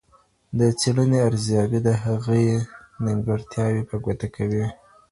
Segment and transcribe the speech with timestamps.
[0.57, 2.45] د څېړني ارزیابي د هغې
[3.03, 4.65] نیمګړتیاوې په ګوته کوي.